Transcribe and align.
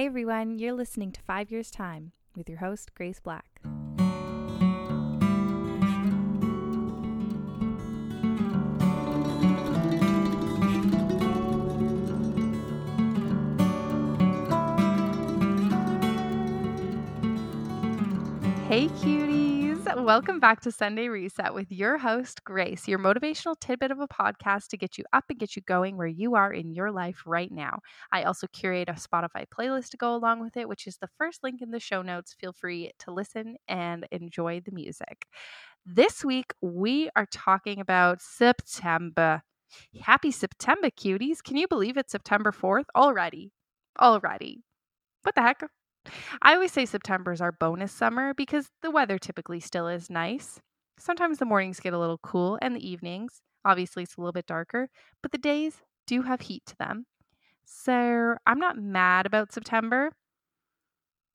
Hey 0.00 0.06
everyone, 0.06 0.58
you're 0.58 0.72
listening 0.72 1.12
to 1.12 1.20
Five 1.20 1.50
Years 1.50 1.70
Time 1.70 2.12
with 2.34 2.48
your 2.48 2.56
host, 2.56 2.94
Grace 2.94 3.20
Black. 3.20 3.44
Hey 18.68 18.88
welcome 19.96 20.38
back 20.40 20.60
to 20.60 20.70
Sunday 20.70 21.08
Reset 21.08 21.52
with 21.52 21.70
your 21.70 21.98
host, 21.98 22.44
Grace, 22.44 22.86
your 22.86 22.98
motivational 22.98 23.58
tidbit 23.58 23.90
of 23.90 23.98
a 24.00 24.06
podcast 24.06 24.68
to 24.68 24.76
get 24.76 24.96
you 24.96 25.04
up 25.12 25.24
and 25.28 25.38
get 25.38 25.56
you 25.56 25.62
going 25.62 25.96
where 25.96 26.06
you 26.06 26.34
are 26.34 26.52
in 26.52 26.72
your 26.72 26.90
life 26.90 27.22
right 27.26 27.50
now. 27.50 27.80
I 28.12 28.22
also 28.22 28.46
curate 28.52 28.88
a 28.88 28.92
Spotify 28.92 29.46
playlist 29.46 29.90
to 29.90 29.96
go 29.96 30.14
along 30.14 30.40
with 30.40 30.56
it, 30.56 30.68
which 30.68 30.86
is 30.86 30.98
the 30.98 31.08
first 31.18 31.42
link 31.42 31.60
in 31.62 31.70
the 31.70 31.80
show 31.80 32.02
notes. 32.02 32.34
Feel 32.38 32.52
free 32.52 32.92
to 33.00 33.10
listen 33.10 33.56
and 33.68 34.06
enjoy 34.10 34.60
the 34.64 34.72
music. 34.72 35.26
This 35.84 36.24
week, 36.24 36.52
we 36.60 37.10
are 37.16 37.26
talking 37.32 37.80
about 37.80 38.20
September. 38.20 39.42
Happy 40.02 40.30
September, 40.30 40.90
cuties. 40.90 41.42
Can 41.42 41.56
you 41.56 41.66
believe 41.66 41.96
it's 41.96 42.12
September 42.12 42.52
4th 42.52 42.86
already? 42.94 43.52
Already. 44.00 44.62
What 45.22 45.34
the 45.34 45.42
heck? 45.42 45.62
I 46.42 46.54
always 46.54 46.72
say 46.72 46.86
September 46.86 47.32
is 47.32 47.40
our 47.40 47.52
bonus 47.52 47.92
summer 47.92 48.34
because 48.34 48.70
the 48.82 48.90
weather 48.90 49.18
typically 49.18 49.60
still 49.60 49.88
is 49.88 50.10
nice. 50.10 50.60
Sometimes 50.98 51.38
the 51.38 51.44
mornings 51.46 51.80
get 51.80 51.94
a 51.94 51.98
little 51.98 52.18
cool 52.18 52.58
and 52.60 52.74
the 52.76 52.86
evenings, 52.88 53.40
obviously, 53.64 54.02
it's 54.02 54.16
a 54.16 54.20
little 54.20 54.32
bit 54.32 54.46
darker, 54.46 54.88
but 55.22 55.32
the 55.32 55.38
days 55.38 55.82
do 56.06 56.22
have 56.22 56.42
heat 56.42 56.64
to 56.66 56.76
them. 56.78 57.06
So 57.64 58.36
I'm 58.46 58.58
not 58.58 58.78
mad 58.78 59.26
about 59.26 59.52
September. 59.52 60.10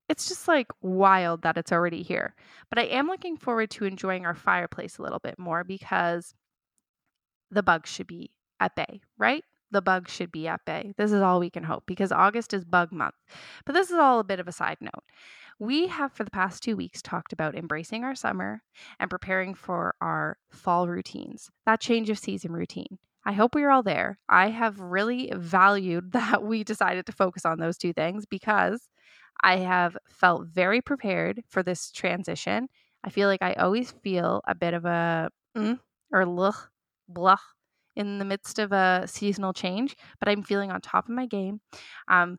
It's 0.08 0.28
just 0.28 0.48
like 0.48 0.68
wild 0.82 1.42
that 1.44 1.58
it's 1.58 1.72
already 1.72 2.04
here. 2.04 2.36
But 2.70 2.80
I 2.80 2.84
am 2.84 3.08
looking 3.08 3.38
forward 3.38 3.72
to 3.72 3.86
enjoying 3.86 4.26
our 4.26 4.36
fireplace 4.36 4.98
a 4.98 5.02
little 5.02 5.20
bit 5.20 5.40
more 5.40 5.64
because 5.64 6.34
the 7.52 7.64
bugs 7.64 7.90
should 7.90 8.08
be 8.08 8.32
at 8.60 8.76
bay, 8.76 9.02
right? 9.18 9.44
The 9.76 9.82
bugs 9.82 10.10
should 10.10 10.32
be 10.32 10.48
at 10.48 10.64
bay. 10.66 10.94
This 10.98 11.12
is 11.12 11.22
all 11.22 11.38
we 11.38 11.50
can 11.50 11.64
hope 11.64 11.84
because 11.86 12.10
August 12.10 12.54
is 12.54 12.64
bug 12.64 12.94
month. 12.94 13.16
But 13.66 13.74
this 13.74 13.92
is 13.92 13.98
all 13.98 14.22
a 14.22 14.24
bit 14.24 14.40
of 14.40 14.48
a 14.48 14.54
side 14.54 14.78
note. 14.80 15.04
We 15.60 15.88
have, 15.88 16.14
for 16.14 16.24
the 16.24 16.32
past 16.32 16.64
two 16.64 16.78
weeks, 16.78 17.02
talked 17.02 17.34
about 17.34 17.56
embracing 17.56 18.06
our 18.06 18.16
summer 18.16 18.62
and 19.02 19.10
preparing 19.10 19.54
for 19.54 19.94
our 20.00 20.38
fall 20.50 20.88
routines, 20.88 21.52
that 21.66 21.82
change 21.82 22.10
of 22.10 22.18
season 22.18 22.54
routine. 22.54 23.00
I 23.26 23.34
hope 23.34 23.54
we 23.54 23.64
are 23.64 23.70
all 23.70 23.84
there. 23.84 24.18
I 24.30 24.50
have 24.50 24.80
really 24.80 25.30
valued 25.36 26.12
that 26.14 26.42
we 26.42 26.64
decided 26.64 27.06
to 27.08 27.12
focus 27.12 27.46
on 27.46 27.60
those 27.60 27.78
two 27.78 27.92
things 27.92 28.26
because 28.26 28.88
I 29.44 29.58
have 29.58 29.98
felt 30.08 30.48
very 30.48 30.82
prepared 30.82 31.44
for 31.50 31.64
this 31.64 31.92
transition. 31.92 32.70
I 33.04 33.10
feel 33.10 33.28
like 33.28 33.42
I 33.42 33.54
always 33.56 33.92
feel 33.92 34.42
a 34.48 34.56
bit 34.56 34.74
of 34.74 34.86
a 34.86 35.30
mm, 35.58 35.80
or 36.14 36.24
luch, 36.24 36.68
blah 37.10 37.38
in 37.96 38.20
the 38.20 38.26
midst 38.26 38.60
of 38.60 38.72
a 38.72 39.04
seasonal 39.08 39.54
change, 39.54 39.96
but 40.20 40.30
I'm 40.30 40.44
feeling 40.44 40.72
on 40.72 40.82
top 40.82 41.06
of 41.06 41.16
my 41.16 41.26
game. 41.26 41.62
Um, 42.08 42.38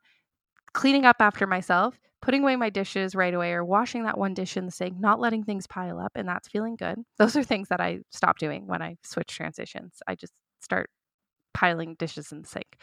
cleaning 0.72 1.04
up 1.04 1.16
after 1.20 1.46
myself, 1.46 1.98
putting 2.20 2.42
away 2.42 2.56
my 2.56 2.70
dishes 2.70 3.14
right 3.14 3.34
away, 3.34 3.52
or 3.52 3.64
washing 3.64 4.04
that 4.04 4.18
one 4.18 4.34
dish 4.34 4.56
in 4.56 4.66
the 4.66 4.72
sink, 4.72 4.98
not 4.98 5.20
letting 5.20 5.44
things 5.44 5.66
pile 5.66 5.98
up, 5.98 6.12
and 6.14 6.28
that's 6.28 6.48
feeling 6.48 6.76
good. 6.76 6.98
Those 7.18 7.36
are 7.36 7.44
things 7.44 7.68
that 7.68 7.80
I 7.80 8.00
stop 8.10 8.38
doing 8.38 8.66
when 8.66 8.82
I 8.82 8.96
switch 9.02 9.28
transitions. 9.28 10.02
I 10.06 10.14
just 10.14 10.32
start 10.60 10.90
piling 11.54 11.96
dishes 11.98 12.32
in 12.32 12.42
the 12.42 12.48
sink. 12.48 12.76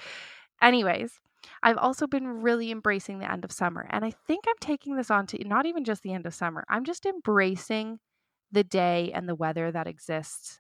Anyways, 0.62 1.20
I've 1.62 1.78
also 1.78 2.08
been 2.08 2.28
really 2.42 2.72
embracing 2.72 3.20
the 3.20 3.32
end 3.32 3.44
of 3.46 3.52
summer. 3.52 3.86
And 3.90 4.06
I 4.06 4.12
think 4.28 4.46
I'm 4.48 4.56
taking 4.62 4.96
this 4.96 5.12
on 5.12 5.28
to 5.28 5.48
not 5.48 5.66
even 5.66 5.84
just 5.84 6.04
the 6.04 6.14
end 6.14 6.26
of 6.26 6.34
summer, 6.34 6.64
I'm 6.70 6.86
just 6.86 7.06
embracing 7.06 8.00
the 8.52 8.64
day 8.64 9.12
and 9.14 9.28
the 9.28 9.36
weather 9.36 9.72
that 9.72 9.88
exists 9.88 10.60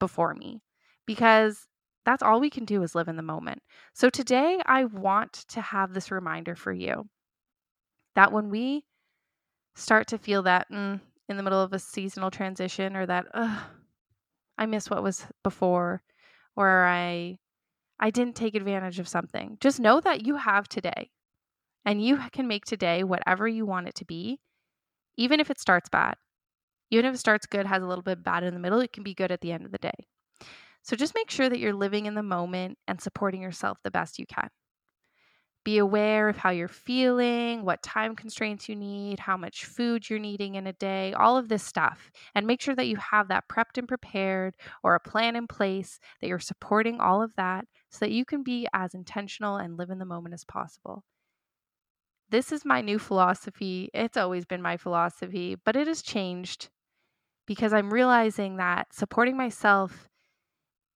before 0.00 0.34
me 0.34 0.60
because 1.06 1.66
that's 2.04 2.22
all 2.22 2.40
we 2.40 2.50
can 2.50 2.64
do 2.64 2.82
is 2.82 2.94
live 2.94 3.08
in 3.08 3.16
the 3.16 3.22
moment. 3.22 3.62
So 3.94 4.10
today, 4.10 4.60
I 4.66 4.84
want 4.84 5.32
to 5.48 5.60
have 5.60 5.92
this 5.92 6.10
reminder 6.10 6.54
for 6.54 6.72
you 6.72 7.08
that 8.14 8.32
when 8.32 8.50
we 8.50 8.84
start 9.74 10.06
to 10.08 10.18
feel 10.18 10.42
that 10.44 10.70
mm, 10.70 11.00
in 11.28 11.36
the 11.36 11.42
middle 11.42 11.62
of 11.62 11.72
a 11.72 11.78
seasonal 11.78 12.30
transition 12.30 12.96
or 12.96 13.06
that, 13.06 13.26
I 14.58 14.66
miss 14.66 14.88
what 14.88 15.02
was 15.02 15.26
before, 15.42 16.02
or 16.54 16.84
I 16.84 17.38
I 17.98 18.10
didn't 18.10 18.36
take 18.36 18.54
advantage 18.54 18.98
of 18.98 19.08
something. 19.08 19.58
Just 19.60 19.80
know 19.80 20.00
that 20.00 20.26
you 20.26 20.36
have 20.36 20.68
today. 20.68 21.10
And 21.84 22.04
you 22.04 22.18
can 22.32 22.48
make 22.48 22.64
today 22.64 23.04
whatever 23.04 23.46
you 23.46 23.64
want 23.64 23.88
it 23.88 23.94
to 23.96 24.04
be, 24.04 24.40
even 25.16 25.40
if 25.40 25.50
it 25.50 25.60
starts 25.60 25.88
bad. 25.88 26.16
Even 26.90 27.06
if 27.06 27.14
it 27.14 27.18
starts 27.18 27.46
good, 27.46 27.66
has 27.66 27.82
a 27.82 27.86
little 27.86 28.02
bit 28.02 28.22
bad 28.22 28.44
in 28.44 28.54
the 28.54 28.60
middle, 28.60 28.80
it 28.80 28.92
can 28.92 29.02
be 29.02 29.14
good 29.14 29.32
at 29.32 29.40
the 29.40 29.52
end 29.52 29.64
of 29.64 29.72
the 29.72 29.78
day. 29.78 30.06
So 30.86 30.94
just 30.94 31.16
make 31.16 31.32
sure 31.32 31.48
that 31.48 31.58
you're 31.58 31.74
living 31.74 32.06
in 32.06 32.14
the 32.14 32.22
moment 32.22 32.78
and 32.86 33.00
supporting 33.00 33.42
yourself 33.42 33.78
the 33.82 33.90
best 33.90 34.20
you 34.20 34.26
can. 34.26 34.48
Be 35.64 35.78
aware 35.78 36.28
of 36.28 36.36
how 36.36 36.50
you're 36.50 36.68
feeling, 36.68 37.64
what 37.64 37.82
time 37.82 38.14
constraints 38.14 38.68
you 38.68 38.76
need, 38.76 39.18
how 39.18 39.36
much 39.36 39.64
food 39.64 40.08
you're 40.08 40.20
needing 40.20 40.54
in 40.54 40.68
a 40.68 40.72
day, 40.72 41.12
all 41.12 41.36
of 41.36 41.48
this 41.48 41.64
stuff. 41.64 42.12
And 42.36 42.46
make 42.46 42.60
sure 42.60 42.76
that 42.76 42.86
you 42.86 42.94
have 42.98 43.26
that 43.28 43.48
prepped 43.48 43.78
and 43.78 43.88
prepared 43.88 44.54
or 44.84 44.94
a 44.94 45.00
plan 45.00 45.34
in 45.34 45.48
place 45.48 45.98
that 46.20 46.28
you're 46.28 46.38
supporting 46.38 47.00
all 47.00 47.20
of 47.20 47.34
that 47.34 47.64
so 47.90 47.98
that 48.04 48.12
you 48.12 48.24
can 48.24 48.44
be 48.44 48.68
as 48.72 48.94
intentional 48.94 49.56
and 49.56 49.76
live 49.76 49.90
in 49.90 49.98
the 49.98 50.04
moment 50.04 50.34
as 50.34 50.44
possible. 50.44 51.02
This 52.30 52.52
is 52.52 52.64
my 52.64 52.80
new 52.80 53.00
philosophy. 53.00 53.90
It's 53.92 54.16
always 54.16 54.44
been 54.44 54.62
my 54.62 54.76
philosophy, 54.76 55.56
but 55.64 55.74
it 55.74 55.88
has 55.88 56.00
changed 56.00 56.68
because 57.44 57.72
I'm 57.72 57.92
realizing 57.92 58.58
that 58.58 58.94
supporting 58.94 59.36
myself 59.36 60.08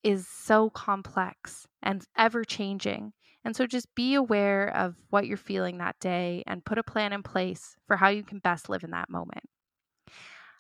is 0.02 0.26
so 0.26 0.70
complex 0.70 1.66
and 1.82 2.04
ever 2.16 2.44
changing. 2.44 3.12
And 3.44 3.56
so 3.56 3.66
just 3.66 3.94
be 3.94 4.14
aware 4.14 4.74
of 4.76 4.96
what 5.08 5.26
you're 5.26 5.36
feeling 5.36 5.78
that 5.78 5.98
day 5.98 6.42
and 6.46 6.64
put 6.64 6.78
a 6.78 6.82
plan 6.82 7.12
in 7.12 7.22
place 7.22 7.76
for 7.86 7.96
how 7.96 8.08
you 8.08 8.22
can 8.22 8.38
best 8.38 8.68
live 8.68 8.84
in 8.84 8.90
that 8.90 9.08
moment. 9.08 9.44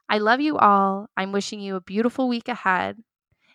I 0.08 0.18
love 0.18 0.40
you 0.40 0.56
all. 0.56 1.06
I'm 1.16 1.32
wishing 1.32 1.60
you 1.60 1.76
a 1.76 1.80
beautiful 1.80 2.28
week 2.28 2.48
ahead. 2.48 2.98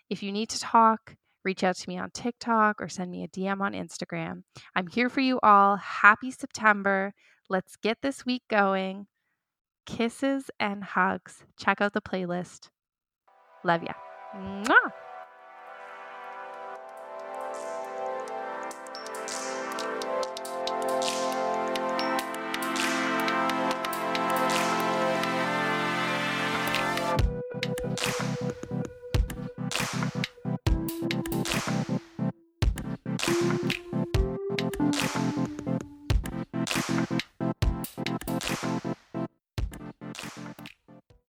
If 0.08 0.22
you 0.22 0.32
need 0.32 0.48
to 0.50 0.60
talk, 0.60 1.16
reach 1.44 1.64
out 1.64 1.76
to 1.76 1.88
me 1.88 1.98
on 1.98 2.10
TikTok 2.10 2.80
or 2.80 2.88
send 2.88 3.10
me 3.10 3.24
a 3.24 3.28
DM 3.28 3.60
on 3.60 3.72
Instagram. 3.72 4.42
I'm 4.74 4.86
here 4.86 5.08
for 5.08 5.20
you 5.20 5.38
all. 5.42 5.76
Happy 5.76 6.30
September. 6.30 7.12
Let's 7.50 7.76
get 7.76 7.98
this 8.02 8.24
week 8.24 8.42
going. 8.48 9.06
Kisses 9.86 10.50
and 10.58 10.82
hugs. 10.82 11.44
Check 11.58 11.80
out 11.80 11.92
the 11.92 12.00
playlist. 12.00 12.70
Love 13.64 13.82
ya. 13.82 13.92
Mwah! 14.36 15.05